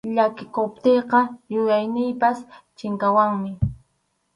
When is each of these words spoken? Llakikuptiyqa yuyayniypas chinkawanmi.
Llakikuptiyqa 0.15 1.19
yuyayniypas 1.53 2.37
chinkawanmi. 2.77 3.51